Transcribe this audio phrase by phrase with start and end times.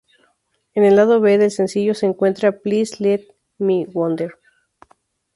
[0.73, 3.21] En el lado B del sencillo se encuentra "Please Let
[3.59, 4.31] Me Wonder".